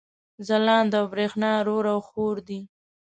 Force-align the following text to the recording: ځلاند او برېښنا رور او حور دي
ځلاند 0.47 0.91
او 0.99 1.05
برېښنا 1.13 1.51
رور 1.67 1.85
او 1.93 1.99
حور 2.07 2.37
دي 2.47 2.59